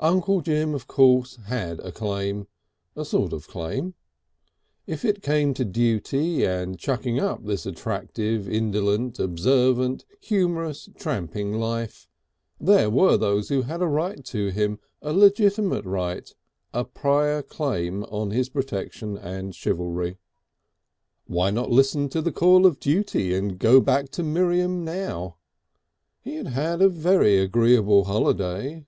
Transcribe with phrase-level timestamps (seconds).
[0.00, 2.48] Uncle Jim, of course, had a claim,
[2.96, 3.92] a sort of claim.
[4.86, 12.08] If it came to duty and chucking up this attractive, indolent, observant, humorous, tramping life,
[12.58, 16.34] there were those who had a right to him, a legitimate right,
[16.72, 20.16] a prior claim on his protection and chivalry.
[21.26, 25.36] Why not listen to the call of duty and go back to Miriam now?...
[26.22, 28.86] He had had a very agreeable holiday....